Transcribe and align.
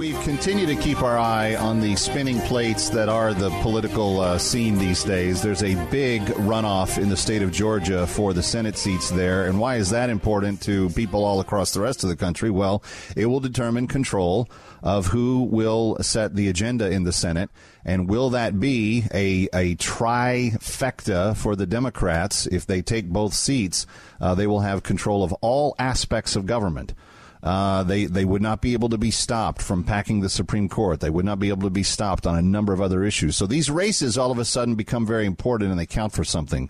We've 0.00 0.18
continued 0.22 0.68
to 0.68 0.76
keep 0.76 1.02
our 1.02 1.18
eye 1.18 1.56
on 1.56 1.82
the 1.82 1.94
spinning 1.94 2.40
plates 2.40 2.88
that 2.88 3.10
are 3.10 3.34
the 3.34 3.50
political 3.60 4.18
uh, 4.18 4.38
scene 4.38 4.78
these 4.78 5.04
days. 5.04 5.42
There's 5.42 5.62
a 5.62 5.74
big 5.90 6.22
runoff 6.22 6.96
in 6.96 7.10
the 7.10 7.18
state 7.18 7.42
of 7.42 7.52
Georgia 7.52 8.06
for 8.06 8.32
the 8.32 8.42
Senate 8.42 8.78
seats 8.78 9.10
there. 9.10 9.44
And 9.44 9.60
why 9.60 9.76
is 9.76 9.90
that 9.90 10.08
important 10.08 10.62
to 10.62 10.88
people 10.90 11.22
all 11.22 11.38
across 11.40 11.72
the 11.72 11.82
rest 11.82 12.02
of 12.02 12.08
the 12.08 12.16
country? 12.16 12.48
Well, 12.48 12.82
it 13.14 13.26
will 13.26 13.40
determine 13.40 13.88
control 13.88 14.48
of 14.82 15.08
who 15.08 15.42
will 15.42 15.98
set 16.00 16.34
the 16.34 16.48
agenda 16.48 16.90
in 16.90 17.02
the 17.02 17.12
Senate. 17.12 17.50
And 17.84 18.08
will 18.08 18.30
that 18.30 18.58
be 18.58 19.04
a, 19.12 19.50
a 19.52 19.76
trifecta 19.76 21.36
for 21.36 21.54
the 21.54 21.66
Democrats? 21.66 22.46
If 22.46 22.64
they 22.64 22.80
take 22.80 23.10
both 23.10 23.34
seats, 23.34 23.86
uh, 24.18 24.34
they 24.34 24.46
will 24.46 24.60
have 24.60 24.82
control 24.82 25.22
of 25.22 25.34
all 25.42 25.74
aspects 25.78 26.36
of 26.36 26.46
government. 26.46 26.94
Uh, 27.42 27.82
they 27.84 28.04
they 28.04 28.24
would 28.24 28.42
not 28.42 28.60
be 28.60 28.74
able 28.74 28.90
to 28.90 28.98
be 28.98 29.10
stopped 29.10 29.62
from 29.62 29.82
packing 29.82 30.20
the 30.20 30.28
Supreme 30.28 30.68
Court. 30.68 31.00
They 31.00 31.10
would 31.10 31.24
not 31.24 31.38
be 31.38 31.48
able 31.48 31.62
to 31.62 31.70
be 31.70 31.82
stopped 31.82 32.26
on 32.26 32.36
a 32.36 32.42
number 32.42 32.72
of 32.72 32.80
other 32.80 33.02
issues. 33.02 33.36
So 33.36 33.46
these 33.46 33.70
races 33.70 34.18
all 34.18 34.30
of 34.30 34.38
a 34.38 34.44
sudden 34.44 34.74
become 34.74 35.06
very 35.06 35.24
important 35.24 35.70
and 35.70 35.80
they 35.80 35.86
count 35.86 36.12
for 36.12 36.24
something. 36.24 36.68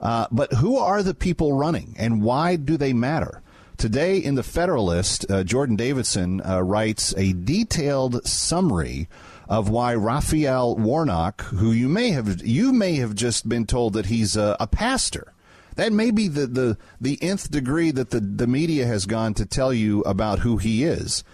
Uh, 0.00 0.26
but 0.30 0.52
who 0.54 0.76
are 0.76 1.02
the 1.02 1.14
people 1.14 1.54
running 1.54 1.94
and 1.96 2.22
why 2.22 2.56
do 2.56 2.76
they 2.76 2.92
matter? 2.92 3.40
Today 3.78 4.18
in 4.18 4.34
the 4.34 4.42
Federalist, 4.42 5.28
uh, 5.30 5.44
Jordan 5.44 5.76
Davidson 5.76 6.40
uh, 6.44 6.60
writes 6.60 7.14
a 7.16 7.32
detailed 7.32 8.26
summary 8.26 9.08
of 9.48 9.68
why 9.68 9.94
Raphael 9.94 10.76
Warnock, 10.76 11.42
who 11.42 11.72
you 11.72 11.88
may 11.88 12.10
have 12.10 12.46
you 12.46 12.72
may 12.72 12.96
have 12.96 13.14
just 13.14 13.48
been 13.48 13.66
told 13.66 13.94
that 13.94 14.06
he's 14.06 14.36
a, 14.36 14.56
a 14.60 14.66
pastor 14.66 15.32
that 15.76 15.92
may 15.92 16.10
be 16.10 16.28
the, 16.28 16.46
the, 16.46 16.78
the 17.00 17.18
nth 17.22 17.50
degree 17.50 17.90
that 17.90 18.10
the, 18.10 18.20
the 18.20 18.46
media 18.46 18.86
has 18.86 19.06
gone 19.06 19.34
to 19.34 19.46
tell 19.46 19.72
you 19.72 20.00
about 20.02 20.40
who 20.40 20.56
he 20.56 20.84
is. 20.84 21.24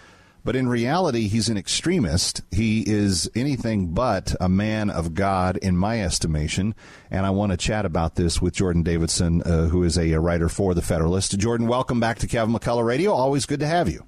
But 0.43 0.55
in 0.55 0.69
reality, 0.69 1.27
he's 1.27 1.49
an 1.49 1.57
extremist. 1.57 2.41
He 2.51 2.83
is 2.87 3.29
anything 3.35 3.87
but 3.87 4.35
a 4.39 4.47
man 4.47 4.89
of 4.89 5.13
God, 5.13 5.57
in 5.57 5.75
my 5.75 6.01
estimation. 6.01 6.75
And 7.11 7.25
I 7.25 7.29
want 7.29 7.51
to 7.51 7.57
chat 7.57 7.85
about 7.85 8.15
this 8.15 8.41
with 8.41 8.53
Jordan 8.53 8.83
Davidson, 8.83 9.43
uh, 9.43 9.67
who 9.67 9.83
is 9.83 9.97
a, 9.97 10.11
a, 10.13 10.19
writer 10.19 10.47
for 10.49 10.73
The 10.73 10.81
Federalist. 10.81 11.37
Jordan, 11.37 11.67
welcome 11.67 11.99
back 11.99 12.19
to 12.19 12.27
Kevin 12.27 12.55
McCullough 12.55 12.85
Radio. 12.85 13.11
Always 13.11 13.45
good 13.45 13.59
to 13.59 13.67
have 13.67 13.89
you. 13.89 14.05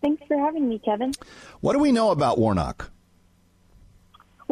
Thanks 0.00 0.22
for 0.26 0.38
having 0.38 0.68
me, 0.68 0.80
Kevin. 0.84 1.12
What 1.60 1.74
do 1.74 1.80
we 1.80 1.92
know 1.92 2.10
about 2.10 2.38
Warnock? 2.38 2.90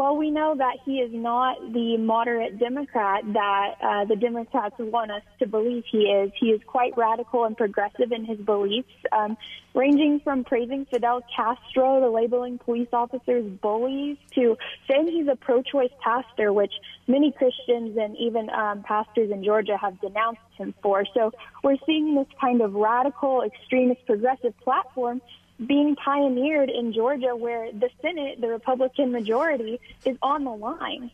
Well, 0.01 0.17
we 0.17 0.31
know 0.31 0.55
that 0.57 0.79
he 0.87 0.93
is 0.93 1.11
not 1.13 1.59
the 1.75 1.99
moderate 1.99 2.59
Democrat 2.59 3.21
that 3.35 3.75
uh, 3.83 4.07
the 4.07 4.17
Democrats 4.17 4.77
want 4.79 5.11
us 5.11 5.21
to 5.41 5.47
believe 5.47 5.85
he 5.93 6.05
is. 6.05 6.33
He 6.41 6.47
is 6.47 6.63
quite 6.67 6.97
radical 6.97 7.45
and 7.45 7.55
progressive 7.55 8.11
in 8.11 8.25
his 8.25 8.39
beliefs, 8.39 8.89
um, 9.13 9.37
ranging 9.75 10.21
from 10.21 10.45
praising 10.45 10.87
Fidel 10.87 11.21
Castro 11.37 12.01
to 12.01 12.09
labeling 12.09 12.57
police 12.57 12.89
officers 12.95 13.45
bullies 13.61 14.17
to 14.37 14.57
saying 14.89 15.09
he's 15.09 15.29
a 15.29 15.37
pro-choice 15.37 15.93
pastor, 16.03 16.51
which 16.51 16.73
many 17.07 17.31
Christians 17.31 17.99
and 18.01 18.17
even 18.17 18.49
um, 18.49 18.83
pastors 18.83 19.31
in 19.31 19.45
Georgia 19.45 19.77
have 19.77 20.01
denounced 20.01 20.41
him 20.57 20.73
for. 20.83 21.05
So 21.13 21.31
we're 21.63 21.77
seeing 21.85 22.15
this 22.15 22.27
kind 22.41 22.63
of 22.63 22.73
radical, 22.73 23.43
extremist, 23.43 24.07
progressive 24.07 24.59
platform 24.61 25.21
being 25.67 25.97
pioneered 25.97 26.71
in 26.71 26.93
Georgia 26.93 27.37
where 27.37 27.71
the 27.73 27.91
Senate, 28.01 28.41
the 28.41 28.49
Republican 28.49 29.13
majority, 29.13 29.81
is 30.05 30.17
on 30.23 30.45
the 30.45 30.51
line. 30.51 31.11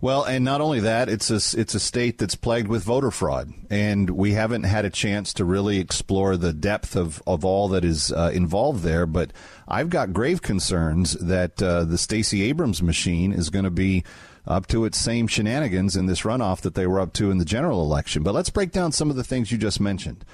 Well, 0.00 0.24
and 0.24 0.44
not 0.44 0.60
only 0.60 0.80
that, 0.80 1.08
it's 1.08 1.30
a 1.30 1.58
it's 1.58 1.74
a 1.74 1.80
state 1.80 2.18
that's 2.18 2.34
plagued 2.34 2.68
with 2.68 2.84
voter 2.84 3.10
fraud, 3.10 3.52
and 3.70 4.10
we 4.10 4.32
haven't 4.32 4.64
had 4.64 4.84
a 4.84 4.90
chance 4.90 5.32
to 5.34 5.44
really 5.44 5.78
explore 5.78 6.36
the 6.36 6.52
depth 6.52 6.94
of, 6.96 7.22
of 7.26 7.44
all 7.44 7.68
that 7.68 7.84
is 7.84 8.12
uh, 8.12 8.30
involved 8.34 8.82
there. 8.82 9.06
But 9.06 9.32
I've 9.66 9.88
got 9.88 10.12
grave 10.12 10.42
concerns 10.42 11.12
that 11.14 11.62
uh, 11.62 11.84
the 11.84 11.98
Stacey 11.98 12.42
Abrams 12.42 12.82
machine 12.82 13.32
is 13.32 13.48
going 13.48 13.64
to 13.64 13.70
be 13.70 14.04
up 14.46 14.66
to 14.68 14.84
its 14.84 14.98
same 14.98 15.26
shenanigans 15.26 15.96
in 15.96 16.06
this 16.06 16.22
runoff 16.22 16.60
that 16.60 16.74
they 16.74 16.86
were 16.86 17.00
up 17.00 17.12
to 17.14 17.30
in 17.30 17.38
the 17.38 17.44
general 17.44 17.82
election. 17.82 18.22
But 18.22 18.34
let's 18.34 18.50
break 18.50 18.72
down 18.72 18.92
some 18.92 19.10
of 19.10 19.16
the 19.16 19.24
things 19.24 19.50
you 19.50 19.58
just 19.58 19.80
mentioned. 19.80 20.24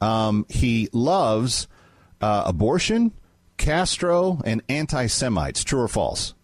Um, 0.00 0.46
he 0.48 0.88
loves 0.92 1.68
uh, 2.20 2.44
abortion, 2.46 3.12
Castro, 3.56 4.40
and 4.44 4.62
anti 4.68 5.06
Semites. 5.06 5.64
True 5.64 5.80
or 5.80 5.88
false? 5.88 6.34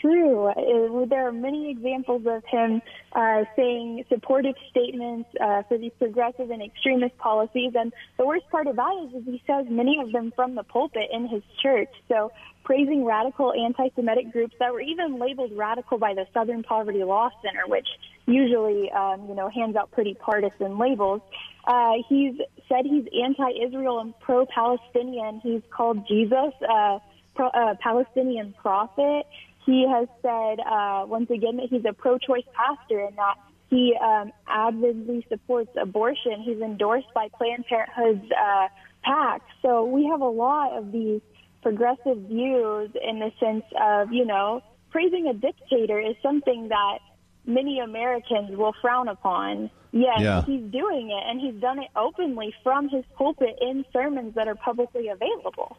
True. 0.00 0.46
Uh, 0.48 1.06
there 1.06 1.26
are 1.26 1.32
many 1.32 1.70
examples 1.70 2.22
of 2.26 2.44
him 2.44 2.82
uh, 3.12 3.44
saying 3.56 4.04
supportive 4.08 4.54
statements 4.70 5.28
uh, 5.40 5.62
for 5.68 5.78
these 5.78 5.92
progressive 5.98 6.50
and 6.50 6.62
extremist 6.62 7.16
policies. 7.18 7.72
And 7.74 7.92
the 8.18 8.26
worst 8.26 8.48
part 8.50 8.66
that 8.66 9.04
is, 9.04 9.22
is 9.22 9.24
he 9.26 9.42
says 9.46 9.66
many 9.68 9.98
of 10.02 10.12
them 10.12 10.32
from 10.36 10.54
the 10.54 10.62
pulpit 10.62 11.08
in 11.12 11.28
his 11.28 11.42
church. 11.62 11.88
So 12.08 12.30
praising 12.64 13.04
radical 13.04 13.52
anti-Semitic 13.52 14.32
groups 14.32 14.54
that 14.58 14.72
were 14.72 14.80
even 14.80 15.18
labeled 15.18 15.52
radical 15.56 15.98
by 15.98 16.14
the 16.14 16.26
Southern 16.34 16.62
Poverty 16.62 17.02
Law 17.02 17.30
Center, 17.42 17.62
which 17.66 17.86
usually, 18.26 18.90
um, 18.90 19.26
you 19.28 19.34
know, 19.34 19.48
hands 19.48 19.76
out 19.76 19.92
pretty 19.92 20.14
partisan 20.14 20.78
labels. 20.78 21.20
Uh, 21.66 21.92
he's 22.08 22.34
said 22.68 22.84
he's 22.84 23.06
anti-Israel 23.24 24.00
and 24.00 24.18
pro-Palestinian. 24.20 25.40
He's 25.42 25.62
called 25.70 26.06
Jesus 26.06 26.52
a 26.68 27.00
pro, 27.34 27.48
uh, 27.48 27.74
Palestinian 27.80 28.54
prophet. 28.60 29.26
He 29.64 29.86
has 29.88 30.08
said 30.22 30.60
uh, 30.60 31.04
once 31.06 31.30
again 31.30 31.56
that 31.56 31.68
he's 31.68 31.84
a 31.84 31.92
pro-choice 31.92 32.44
pastor 32.54 33.00
and 33.00 33.16
that 33.18 33.34
he 33.68 33.96
um, 34.00 34.32
avidly 34.46 35.26
supports 35.28 35.70
abortion. 35.80 36.42
He's 36.42 36.60
endorsed 36.60 37.12
by 37.14 37.28
Planned 37.36 37.66
Parenthood's 37.66 38.30
uh, 38.30 38.68
PAC. 39.02 39.42
So 39.62 39.84
we 39.84 40.06
have 40.06 40.20
a 40.20 40.28
lot 40.28 40.76
of 40.78 40.92
these 40.92 41.20
progressive 41.62 42.18
views 42.18 42.90
in 43.02 43.18
the 43.18 43.32
sense 43.40 43.64
of, 43.80 44.12
you 44.12 44.24
know, 44.24 44.62
praising 44.90 45.26
a 45.26 45.34
dictator 45.34 45.98
is 45.98 46.14
something 46.22 46.68
that 46.68 46.98
many 47.46 47.80
Americans 47.80 48.56
will 48.56 48.74
frown 48.80 49.08
upon. 49.08 49.70
Yes, 49.92 50.20
yeah. 50.20 50.44
he's 50.44 50.62
doing 50.70 51.10
it, 51.10 51.30
and 51.30 51.40
he's 51.40 51.60
done 51.60 51.78
it 51.78 51.88
openly 51.96 52.52
from 52.62 52.88
his 52.88 53.04
pulpit 53.16 53.56
in 53.60 53.84
sermons 53.92 54.34
that 54.34 54.46
are 54.46 54.54
publicly 54.54 55.08
available. 55.08 55.78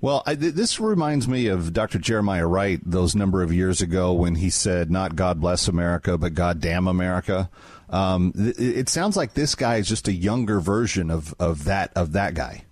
Well, 0.00 0.22
I, 0.26 0.34
this 0.34 0.80
reminds 0.80 1.28
me 1.28 1.46
of 1.46 1.72
Dr. 1.72 1.98
Jeremiah 1.98 2.46
Wright 2.46 2.80
those 2.84 3.14
number 3.14 3.42
of 3.42 3.52
years 3.52 3.80
ago 3.80 4.12
when 4.12 4.36
he 4.36 4.50
said, 4.50 4.90
"Not 4.90 5.16
God 5.16 5.40
bless 5.40 5.68
America, 5.68 6.18
but 6.18 6.34
God 6.34 6.60
damn 6.60 6.88
America." 6.88 7.50
Um, 7.88 8.32
it, 8.36 8.58
it 8.58 8.88
sounds 8.88 9.16
like 9.16 9.34
this 9.34 9.54
guy 9.54 9.76
is 9.76 9.86
just 9.86 10.08
a 10.08 10.12
younger 10.12 10.60
version 10.60 11.10
of, 11.10 11.34
of 11.38 11.64
that 11.64 11.92
of 11.94 12.12
that 12.12 12.34
guy. 12.34 12.64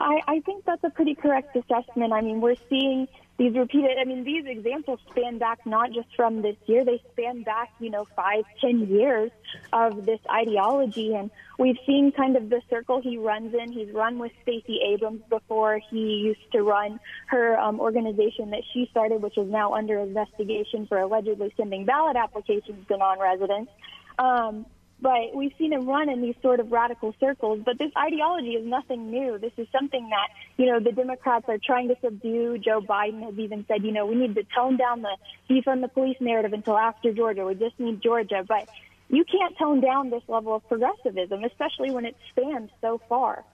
I, 0.00 0.20
I 0.26 0.40
think 0.40 0.64
that's 0.64 0.82
a 0.84 0.90
pretty 0.90 1.14
correct 1.14 1.56
assessment. 1.56 2.12
I 2.12 2.20
mean, 2.20 2.40
we're 2.40 2.56
seeing 2.68 3.08
these 3.38 3.54
repeated, 3.54 3.98
I 4.00 4.04
mean, 4.04 4.24
these 4.24 4.44
examples 4.46 4.98
span 5.10 5.38
back 5.38 5.64
not 5.64 5.92
just 5.92 6.08
from 6.16 6.42
this 6.42 6.56
year, 6.66 6.84
they 6.84 7.00
span 7.12 7.44
back, 7.44 7.70
you 7.78 7.88
know, 7.88 8.06
five, 8.16 8.42
ten 8.60 8.88
years 8.88 9.30
of 9.72 10.04
this 10.04 10.18
ideology. 10.28 11.14
And 11.14 11.30
we've 11.56 11.78
seen 11.86 12.10
kind 12.10 12.36
of 12.36 12.50
the 12.50 12.60
circle 12.68 13.00
he 13.00 13.16
runs 13.16 13.54
in. 13.54 13.70
He's 13.70 13.94
run 13.94 14.18
with 14.18 14.32
Stacey 14.42 14.80
Abrams 14.92 15.22
before. 15.30 15.80
He 15.88 16.16
used 16.16 16.50
to 16.50 16.62
run 16.62 16.98
her 17.26 17.56
um, 17.60 17.78
organization 17.78 18.50
that 18.50 18.62
she 18.72 18.88
started, 18.90 19.22
which 19.22 19.38
is 19.38 19.48
now 19.48 19.72
under 19.72 20.00
investigation 20.00 20.88
for 20.88 20.98
allegedly 20.98 21.54
sending 21.56 21.84
ballot 21.84 22.16
applications 22.16 22.88
to 22.88 22.96
non-residents. 22.96 23.70
Um, 24.18 24.66
but 25.00 25.34
we've 25.34 25.52
seen 25.58 25.72
him 25.72 25.86
run 25.86 26.08
in 26.08 26.20
these 26.20 26.34
sort 26.42 26.60
of 26.60 26.72
radical 26.72 27.14
circles. 27.20 27.60
But 27.64 27.78
this 27.78 27.92
ideology 27.96 28.50
is 28.50 28.66
nothing 28.66 29.10
new. 29.10 29.38
This 29.38 29.52
is 29.56 29.66
something 29.70 30.08
that, 30.10 30.28
you 30.56 30.66
know, 30.66 30.80
the 30.80 30.92
Democrats 30.92 31.46
are 31.48 31.58
trying 31.58 31.88
to 31.88 31.96
subdue. 32.02 32.58
Joe 32.58 32.80
Biden 32.80 33.22
has 33.22 33.38
even 33.38 33.64
said, 33.68 33.84
you 33.84 33.92
know, 33.92 34.06
we 34.06 34.16
need 34.16 34.34
to 34.34 34.44
tone 34.54 34.76
down 34.76 35.02
the 35.02 35.16
defund 35.48 35.82
the 35.82 35.88
police 35.88 36.16
narrative 36.20 36.52
until 36.52 36.76
after 36.76 37.12
Georgia. 37.12 37.44
We 37.44 37.54
just 37.54 37.78
need 37.78 38.02
Georgia. 38.02 38.44
But 38.46 38.68
you 39.08 39.24
can't 39.24 39.56
tone 39.56 39.80
down 39.80 40.10
this 40.10 40.22
level 40.28 40.54
of 40.54 40.68
progressivism, 40.68 41.44
especially 41.44 41.90
when 41.90 42.04
it 42.04 42.16
spans 42.30 42.70
so 42.80 43.00
far. 43.08 43.44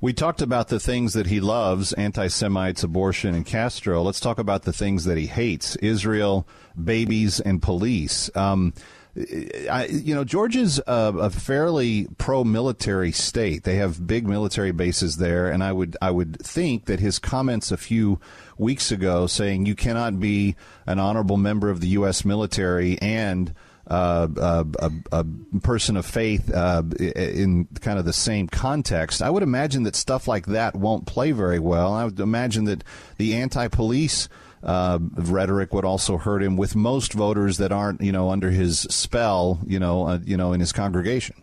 We 0.00 0.12
talked 0.12 0.40
about 0.40 0.68
the 0.68 0.78
things 0.78 1.14
that 1.14 1.26
he 1.26 1.40
loves 1.40 1.92
anti 1.94 2.28
Semites, 2.28 2.84
abortion, 2.84 3.34
and 3.34 3.44
Castro. 3.44 4.02
Let's 4.02 4.20
talk 4.20 4.38
about 4.38 4.62
the 4.62 4.72
things 4.72 5.04
that 5.04 5.18
he 5.18 5.26
hates 5.26 5.76
Israel, 5.76 6.46
babies, 6.82 7.40
and 7.40 7.60
police. 7.60 8.30
Um, 8.36 8.72
I, 9.16 9.86
you 9.90 10.12
know, 10.14 10.24
Georgia's 10.24 10.80
a, 10.86 11.12
a 11.16 11.30
fairly 11.30 12.08
pro-military 12.18 13.12
state. 13.12 13.62
They 13.62 13.76
have 13.76 14.04
big 14.04 14.26
military 14.26 14.72
bases 14.72 15.18
there, 15.18 15.50
and 15.50 15.62
I 15.62 15.72
would 15.72 15.96
I 16.02 16.10
would 16.10 16.40
think 16.40 16.86
that 16.86 16.98
his 16.98 17.20
comments 17.20 17.70
a 17.70 17.76
few 17.76 18.20
weeks 18.58 18.90
ago 18.90 19.28
saying 19.28 19.66
you 19.66 19.76
cannot 19.76 20.18
be 20.18 20.56
an 20.86 20.98
honorable 20.98 21.36
member 21.36 21.70
of 21.70 21.80
the 21.80 21.88
U.S. 21.88 22.24
military 22.24 22.98
and 23.00 23.54
uh, 23.86 24.28
a, 24.36 24.66
a, 24.78 24.92
a, 25.20 25.24
person 25.60 25.96
of 25.96 26.06
faith 26.06 26.52
uh, 26.52 26.82
in 26.98 27.66
kind 27.80 27.98
of 27.98 28.06
the 28.06 28.14
same 28.14 28.48
context, 28.48 29.20
I 29.20 29.28
would 29.28 29.42
imagine 29.42 29.82
that 29.82 29.94
stuff 29.94 30.26
like 30.26 30.46
that 30.46 30.74
won't 30.74 31.06
play 31.06 31.32
very 31.32 31.58
well. 31.58 31.92
I 31.92 32.06
would 32.06 32.18
imagine 32.18 32.64
that 32.64 32.82
the 33.18 33.34
anti-police 33.34 34.30
uh, 34.64 34.98
rhetoric 35.16 35.72
would 35.72 35.84
also 35.84 36.16
hurt 36.16 36.42
him 36.42 36.56
with 36.56 36.74
most 36.74 37.12
voters 37.12 37.58
that 37.58 37.72
aren't, 37.72 38.00
you 38.00 38.12
know, 38.12 38.30
under 38.30 38.50
his 38.50 38.80
spell, 38.80 39.60
you 39.66 39.78
know, 39.78 40.06
uh, 40.06 40.18
you 40.24 40.36
know, 40.36 40.52
in 40.52 40.60
his 40.60 40.72
congregation. 40.72 41.36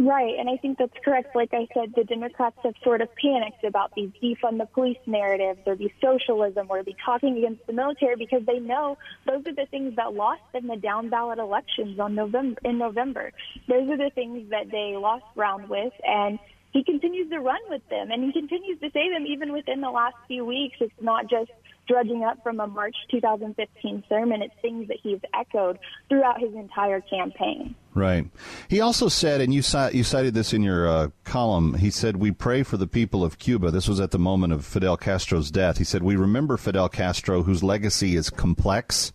Right, 0.00 0.38
and 0.38 0.48
I 0.48 0.56
think 0.56 0.78
that's 0.78 0.94
correct. 1.04 1.34
Like 1.34 1.52
I 1.52 1.66
said, 1.74 1.92
the 1.96 2.04
Democrats 2.04 2.56
have 2.62 2.74
sort 2.84 3.00
of 3.00 3.08
panicked 3.16 3.64
about 3.64 3.92
these 3.96 4.10
defund 4.22 4.58
the 4.58 4.66
police 4.66 4.98
narratives 5.06 5.58
or 5.66 5.74
the 5.74 5.90
socialism 6.00 6.68
or 6.70 6.84
the 6.84 6.94
talking 7.04 7.36
against 7.36 7.66
the 7.66 7.72
military 7.72 8.14
because 8.14 8.46
they 8.46 8.60
know 8.60 8.96
those 9.26 9.44
are 9.48 9.54
the 9.54 9.66
things 9.66 9.96
that 9.96 10.14
lost 10.14 10.42
them 10.52 10.68
the 10.68 10.76
down 10.76 11.08
ballot 11.08 11.40
elections 11.40 11.98
on 11.98 12.14
November 12.14 12.60
in 12.64 12.78
November. 12.78 13.32
Those 13.66 13.90
are 13.90 13.96
the 13.96 14.10
things 14.14 14.48
that 14.50 14.70
they 14.70 14.94
lost 14.96 15.24
ground 15.34 15.68
with 15.68 15.92
and 16.06 16.38
he 16.72 16.84
continues 16.84 17.30
to 17.30 17.40
run 17.40 17.60
with 17.68 17.82
them 17.88 18.10
and 18.10 18.24
he 18.24 18.32
continues 18.32 18.78
to 18.80 18.90
say 18.90 19.10
them 19.10 19.26
even 19.26 19.52
within 19.52 19.80
the 19.80 19.90
last 19.90 20.16
few 20.26 20.44
weeks. 20.44 20.76
It's 20.80 20.92
not 21.00 21.28
just 21.30 21.50
drudging 21.88 22.22
up 22.22 22.42
from 22.42 22.60
a 22.60 22.66
March 22.66 22.94
2015 23.10 24.04
sermon. 24.08 24.42
It's 24.42 24.54
things 24.60 24.88
that 24.88 24.98
he's 25.02 25.20
echoed 25.34 25.78
throughout 26.08 26.38
his 26.38 26.54
entire 26.54 27.00
campaign. 27.00 27.74
Right. 27.94 28.26
He 28.68 28.80
also 28.80 29.08
said, 29.08 29.40
and 29.40 29.52
you, 29.52 29.62
you 29.92 30.04
cited 30.04 30.34
this 30.34 30.52
in 30.52 30.62
your 30.62 30.86
uh, 30.86 31.08
column, 31.24 31.74
he 31.74 31.90
said, 31.90 32.16
We 32.16 32.30
pray 32.30 32.62
for 32.62 32.76
the 32.76 32.86
people 32.86 33.24
of 33.24 33.38
Cuba. 33.38 33.70
This 33.70 33.88
was 33.88 33.98
at 33.98 34.10
the 34.10 34.18
moment 34.18 34.52
of 34.52 34.64
Fidel 34.64 34.96
Castro's 34.96 35.50
death. 35.50 35.78
He 35.78 35.84
said, 35.84 36.02
We 36.02 36.16
remember 36.16 36.56
Fidel 36.56 36.88
Castro, 36.88 37.42
whose 37.42 37.62
legacy 37.62 38.14
is 38.14 38.30
complex. 38.30 39.12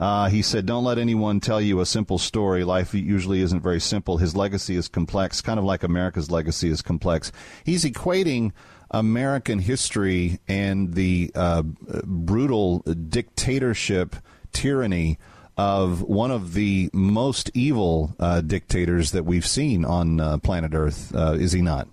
Uh, 0.00 0.30
he 0.30 0.40
said, 0.40 0.64
Don't 0.64 0.84
let 0.84 0.98
anyone 0.98 1.40
tell 1.40 1.60
you 1.60 1.80
a 1.80 1.86
simple 1.86 2.18
story. 2.18 2.64
Life 2.64 2.94
usually 2.94 3.42
isn't 3.42 3.60
very 3.60 3.80
simple. 3.80 4.16
His 4.16 4.34
legacy 4.34 4.74
is 4.74 4.88
complex, 4.88 5.42
kind 5.42 5.58
of 5.58 5.64
like 5.64 5.82
America's 5.82 6.30
legacy 6.30 6.70
is 6.70 6.80
complex. 6.80 7.30
He's 7.64 7.84
equating 7.84 8.52
American 8.90 9.58
history 9.58 10.40
and 10.48 10.94
the 10.94 11.30
uh, 11.34 11.62
brutal 11.62 12.78
dictatorship 12.78 14.16
tyranny 14.52 15.18
of 15.58 16.00
one 16.00 16.30
of 16.30 16.54
the 16.54 16.88
most 16.94 17.50
evil 17.52 18.16
uh, 18.18 18.40
dictators 18.40 19.10
that 19.12 19.24
we've 19.24 19.46
seen 19.46 19.84
on 19.84 20.18
uh, 20.18 20.38
planet 20.38 20.72
Earth, 20.74 21.14
uh, 21.14 21.32
is 21.38 21.52
he 21.52 21.60
not? 21.60 21.86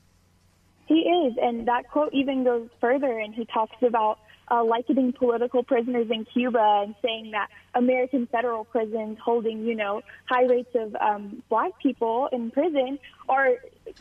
He 0.85 0.99
is, 0.99 1.35
and 1.41 1.67
that 1.67 1.89
quote 1.89 2.13
even 2.13 2.45
goes 2.45 2.69
further, 2.79 3.19
and 3.19 3.35
he 3.35 3.43
talks 3.45 3.75
about 3.81 4.19
uh, 4.49 4.63
likening 4.63 5.13
political 5.13 5.63
prisoners 5.63 6.07
in 6.09 6.25
Cuba 6.25 6.83
and 6.85 6.95
saying 7.03 7.31
that 7.31 7.49
American 7.75 8.27
federal 8.27 8.65
prisons 8.65 9.17
holding, 9.23 9.65
you 9.65 9.75
know, 9.75 10.01
high 10.25 10.45
rates 10.45 10.73
of 10.75 10.95
um, 10.95 11.43
black 11.49 11.71
people 11.81 12.29
in 12.31 12.51
prison 12.51 12.99
are 13.27 13.49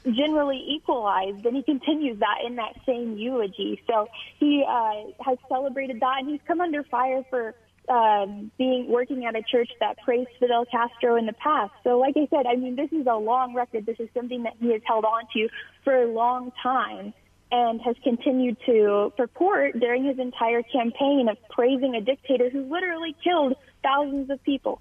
generally 0.05 0.63
equalized. 0.69 1.45
And 1.45 1.57
he 1.57 1.63
continues 1.63 2.19
that 2.21 2.39
in 2.47 2.57
that 2.57 2.75
same 2.87 3.17
eulogy. 3.17 3.81
So 3.87 4.09
he 4.39 4.65
uh, 4.67 5.11
has 5.25 5.39
celebrated 5.49 6.01
that, 6.01 6.17
and 6.21 6.29
he's 6.29 6.41
come 6.47 6.61
under 6.61 6.83
fire 6.85 7.25
for 7.29 7.55
um, 7.89 8.51
being 8.59 8.89
working 8.89 9.27
at 9.27 9.37
a 9.37 9.43
church 9.43 9.71
that 9.81 9.97
praised 10.05 10.31
Fidel 10.41 10.65
Castro 10.67 11.17
in 11.17 11.27
the 11.27 11.33
past. 11.35 11.73
So, 11.85 11.99
like 11.99 12.17
I 12.17 12.27
said, 12.31 12.47
I 12.47 12.57
mean, 12.57 12.75
this 12.75 12.91
is 12.93 13.07
a 13.07 13.17
long 13.17 13.55
record. 13.55 13.87
This 13.87 14.01
is 14.01 14.09
something 14.15 14.43
that 14.43 14.55
he 14.61 14.73
has 14.73 14.83
held 14.85 15.05
on 15.05 15.23
to 15.35 15.49
for 15.85 15.95
a 15.95 16.07
long 16.07 16.53
time 16.63 17.15
and 17.51 17.81
has 17.81 17.97
continued 18.03 18.57
to 18.67 19.13
purport 19.17 19.79
during 19.79 20.05
his 20.05 20.19
entire 20.19 20.63
campaign 20.63 21.29
of 21.29 21.37
praising 21.51 21.95
a 21.95 22.01
dictator 22.01 22.51
who 22.51 22.63
literally 22.63 23.15
killed 23.23 23.55
thousands 23.83 24.31
of 24.31 24.43
people. 24.43 24.81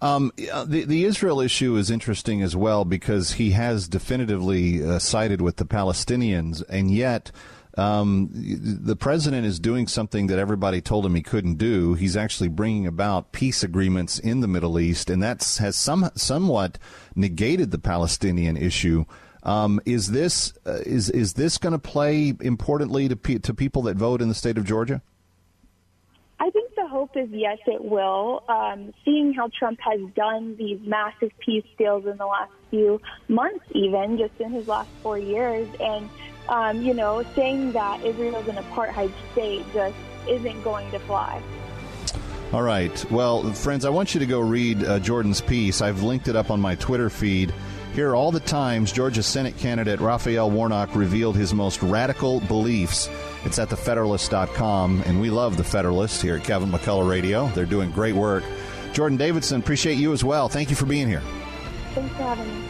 Um, 0.00 0.32
the 0.36 0.84
the 0.86 1.04
Israel 1.04 1.40
issue 1.40 1.76
is 1.76 1.90
interesting 1.90 2.40
as 2.42 2.54
well 2.54 2.84
because 2.84 3.32
he 3.32 3.50
has 3.50 3.88
definitively 3.88 4.84
uh, 4.84 4.98
sided 5.00 5.40
with 5.40 5.56
the 5.56 5.66
Palestinians, 5.66 6.62
and 6.68 6.90
yet. 6.90 7.30
Um, 7.76 8.30
the 8.32 8.96
president 8.96 9.46
is 9.46 9.60
doing 9.60 9.86
something 9.86 10.26
that 10.26 10.38
everybody 10.40 10.80
told 10.80 11.06
him 11.06 11.14
he 11.14 11.22
couldn't 11.22 11.58
do. 11.58 11.94
He's 11.94 12.16
actually 12.16 12.48
bringing 12.48 12.88
about 12.88 13.30
peace 13.30 13.62
agreements 13.62 14.18
in 14.18 14.40
the 14.40 14.48
Middle 14.48 14.80
East, 14.80 15.08
and 15.10 15.22
that 15.22 15.44
has 15.60 15.76
some 15.76 16.10
somewhat 16.16 16.76
negated 17.14 17.70
the 17.70 17.78
Palestinian 17.78 18.56
issue. 18.56 19.04
Um, 19.42 19.80
is 19.84 20.10
this 20.10 20.52
uh, 20.66 20.80
is 20.84 21.10
is 21.10 21.34
this 21.34 21.58
going 21.58 21.72
to 21.72 21.78
play 21.78 22.34
importantly 22.40 23.08
to 23.08 23.16
pe- 23.16 23.38
to 23.38 23.54
people 23.54 23.82
that 23.82 23.96
vote 23.96 24.20
in 24.20 24.28
the 24.28 24.34
state 24.34 24.58
of 24.58 24.64
Georgia? 24.64 25.02
I 26.40 26.50
think 26.50 26.74
the 26.76 26.86
hope 26.86 27.16
is 27.16 27.28
yes, 27.30 27.58
it 27.66 27.84
will. 27.84 28.44
Um, 28.48 28.92
seeing 29.04 29.34
how 29.34 29.50
Trump 29.58 29.80
has 29.80 30.00
done 30.14 30.56
these 30.56 30.80
massive 30.82 31.30
peace 31.38 31.66
deals 31.76 32.06
in 32.06 32.16
the 32.16 32.26
last 32.26 32.52
few 32.70 33.00
months, 33.28 33.64
even 33.72 34.18
just 34.18 34.40
in 34.40 34.52
his 34.52 34.68
last 34.68 34.90
four 35.02 35.18
years, 35.18 35.68
and 35.80 36.08
um, 36.48 36.82
you 36.82 36.94
know, 36.94 37.24
saying 37.34 37.72
that 37.72 38.04
Israel 38.04 38.36
is 38.36 38.48
an 38.48 38.56
apartheid 38.56 39.12
state 39.32 39.64
just 39.72 39.96
isn't 40.28 40.62
going 40.62 40.90
to 40.90 40.98
fly. 41.00 41.42
All 42.52 42.62
right. 42.62 43.10
Well, 43.10 43.52
friends, 43.52 43.84
I 43.84 43.90
want 43.90 44.14
you 44.14 44.20
to 44.20 44.26
go 44.26 44.40
read 44.40 44.82
uh, 44.82 44.98
Jordan's 45.00 45.42
piece. 45.42 45.82
I've 45.82 46.02
linked 46.02 46.28
it 46.28 46.36
up 46.36 46.50
on 46.50 46.60
my 46.60 46.76
Twitter 46.76 47.10
feed. 47.10 47.52
Here 47.94 48.10
are 48.10 48.14
all 48.14 48.30
the 48.30 48.40
times 48.40 48.92
Georgia 48.92 49.22
Senate 49.22 49.56
candidate 49.58 50.00
Raphael 50.00 50.50
Warnock 50.50 50.94
revealed 50.94 51.36
his 51.36 51.52
most 51.52 51.82
radical 51.82 52.40
beliefs. 52.40 53.08
It's 53.44 53.58
at 53.58 53.68
thefederalist.com, 53.68 55.02
and 55.06 55.20
we 55.20 55.30
love 55.30 55.56
the 55.56 55.64
Federalist 55.64 56.22
here 56.22 56.36
at 56.36 56.44
Kevin 56.44 56.70
McCullough 56.70 57.08
Radio. 57.08 57.48
They're 57.48 57.66
doing 57.66 57.90
great 57.90 58.14
work. 58.14 58.44
Jordan 58.92 59.18
Davidson, 59.18 59.60
appreciate 59.60 59.98
you 59.98 60.12
as 60.12 60.22
well. 60.22 60.48
Thank 60.48 60.70
you 60.70 60.76
for 60.76 60.86
being 60.86 61.08
here. 61.08 61.22
Thanks 61.94 62.14
for 62.14 62.22
having 62.22 62.60
me. 62.60 62.68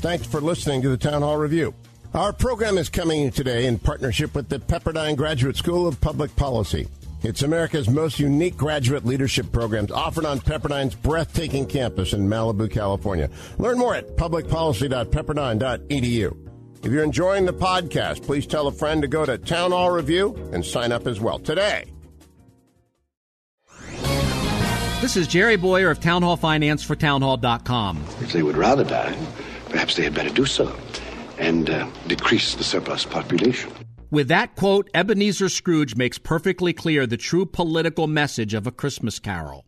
Thanks 0.00 0.26
for 0.26 0.40
listening 0.40 0.82
to 0.82 0.88
the 0.88 0.96
Town 0.96 1.22
Hall 1.22 1.36
Review. 1.36 1.74
Our 2.14 2.32
program 2.32 2.78
is 2.78 2.88
coming 2.88 3.30
today 3.30 3.66
in 3.66 3.78
partnership 3.78 4.34
with 4.34 4.48
the 4.48 4.58
Pepperdine 4.58 5.16
Graduate 5.16 5.56
School 5.56 5.86
of 5.86 6.00
Public 6.00 6.34
Policy. 6.36 6.88
It's 7.22 7.42
America's 7.42 7.88
most 7.88 8.18
unique 8.20 8.56
graduate 8.56 9.04
leadership 9.06 9.50
programs 9.50 9.90
offered 9.90 10.26
on 10.26 10.38
Pepperdine's 10.40 10.94
breathtaking 10.94 11.66
campus 11.66 12.12
in 12.12 12.28
Malibu, 12.28 12.70
California. 12.70 13.30
Learn 13.58 13.78
more 13.78 13.94
at 13.94 14.16
publicpolicy.pepperdine.edu. 14.16 16.36
If 16.84 16.92
you're 16.92 17.02
enjoying 17.02 17.46
the 17.46 17.54
podcast, 17.54 18.22
please 18.22 18.46
tell 18.46 18.66
a 18.68 18.72
friend 18.72 19.00
to 19.02 19.08
go 19.08 19.24
to 19.24 19.38
Town 19.38 19.72
Hall 19.72 19.90
Review 19.90 20.50
and 20.52 20.64
sign 20.64 20.92
up 20.92 21.06
as 21.06 21.18
well 21.20 21.38
today. 21.38 21.86
This 25.00 25.16
is 25.16 25.26
Jerry 25.26 25.56
Bowyer 25.56 25.90
of 25.90 26.00
Town 26.00 26.22
Hall 26.22 26.36
Finance 26.36 26.82
for 26.82 26.96
townhall.com. 26.96 28.04
If 28.20 28.32
they 28.32 28.42
would 28.42 28.56
rather 28.56 28.84
die, 28.84 29.16
perhaps 29.68 29.96
they 29.96 30.04
had 30.04 30.14
better 30.14 30.30
do 30.30 30.46
so 30.46 30.74
and 31.38 31.68
uh, 31.70 31.88
decrease 32.06 32.54
the 32.54 32.64
surplus 32.64 33.04
population. 33.04 33.70
With 34.16 34.28
that 34.28 34.56
quote, 34.56 34.88
Ebenezer 34.94 35.50
Scrooge 35.50 35.94
makes 35.94 36.16
perfectly 36.16 36.72
clear 36.72 37.06
the 37.06 37.18
true 37.18 37.44
political 37.44 38.06
message 38.06 38.54
of 38.54 38.66
A 38.66 38.70
Christmas 38.70 39.18
Carol. 39.18 39.66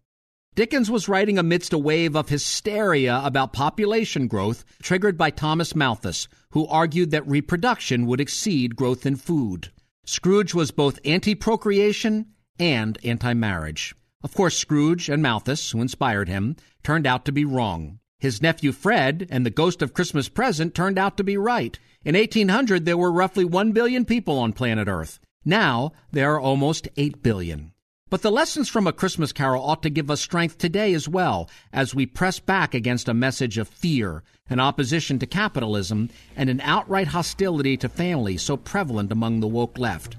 Dickens 0.54 0.90
was 0.90 1.06
writing 1.06 1.36
amidst 1.36 1.74
a 1.74 1.78
wave 1.78 2.16
of 2.16 2.30
hysteria 2.30 3.20
about 3.22 3.52
population 3.52 4.26
growth 4.26 4.64
triggered 4.80 5.18
by 5.18 5.28
Thomas 5.28 5.76
Malthus, 5.76 6.28
who 6.52 6.66
argued 6.68 7.10
that 7.10 7.28
reproduction 7.28 8.06
would 8.06 8.22
exceed 8.22 8.74
growth 8.74 9.04
in 9.04 9.16
food. 9.16 9.70
Scrooge 10.06 10.54
was 10.54 10.70
both 10.70 10.98
anti 11.04 11.34
procreation 11.34 12.28
and 12.58 12.96
anti 13.04 13.34
marriage. 13.34 13.94
Of 14.22 14.32
course, 14.32 14.56
Scrooge 14.56 15.10
and 15.10 15.22
Malthus, 15.22 15.72
who 15.72 15.82
inspired 15.82 16.30
him, 16.30 16.56
turned 16.82 17.06
out 17.06 17.26
to 17.26 17.32
be 17.32 17.44
wrong. 17.44 17.98
His 18.20 18.42
nephew 18.42 18.72
Fred 18.72 19.28
and 19.30 19.46
the 19.46 19.50
Ghost 19.50 19.80
of 19.80 19.94
Christmas 19.94 20.28
Present 20.28 20.74
turned 20.74 20.98
out 20.98 21.16
to 21.16 21.24
be 21.24 21.36
right. 21.36 21.78
In 22.04 22.16
1800, 22.16 22.84
there 22.84 22.96
were 22.96 23.12
roughly 23.12 23.44
1 23.44 23.70
billion 23.70 24.04
people 24.04 24.38
on 24.38 24.52
planet 24.52 24.88
Earth. 24.88 25.20
Now, 25.44 25.92
there 26.10 26.34
are 26.34 26.40
almost 26.40 26.88
8 26.96 27.22
billion. 27.22 27.72
But 28.10 28.22
the 28.22 28.32
lessons 28.32 28.68
from 28.68 28.88
A 28.88 28.92
Christmas 28.92 29.32
Carol 29.32 29.62
ought 29.62 29.84
to 29.84 29.90
give 29.90 30.10
us 30.10 30.20
strength 30.20 30.58
today 30.58 30.94
as 30.94 31.08
well, 31.08 31.48
as 31.72 31.94
we 31.94 32.06
press 32.06 32.40
back 32.40 32.74
against 32.74 33.08
a 33.08 33.14
message 33.14 33.56
of 33.56 33.68
fear, 33.68 34.24
an 34.50 34.58
opposition 34.58 35.20
to 35.20 35.26
capitalism, 35.26 36.10
and 36.34 36.50
an 36.50 36.60
outright 36.62 37.06
hostility 37.06 37.76
to 37.76 37.88
family 37.88 38.36
so 38.36 38.56
prevalent 38.56 39.12
among 39.12 39.38
the 39.38 39.46
woke 39.46 39.78
left. 39.78 40.16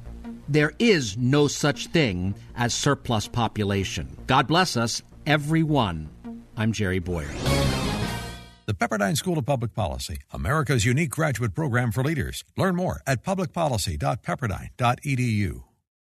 There 0.48 0.72
is 0.80 1.18
no 1.18 1.50
such 1.50 1.88
thing 1.88 2.34
as 2.56 2.74
surplus 2.74 3.28
population. 3.28 4.16
God 4.26 4.48
bless 4.48 4.78
us, 4.78 5.02
everyone. 5.26 6.10
I'm 6.56 6.72
Jerry 6.72 7.00
Bowyer. 7.00 7.28
The 8.70 8.76
Pepperdine 8.76 9.18
School 9.18 9.40
of 9.40 9.48
Public 9.48 9.74
Policy, 9.74 10.20
America's 10.32 10.86
unique 10.86 11.10
graduate 11.10 11.56
program 11.56 11.92
for 11.92 12.04
leaders. 12.04 12.44
Learn 12.56 12.76
more 12.76 13.02
at 13.08 13.24
publicpolicy.pepperdine.edu. 13.24 15.69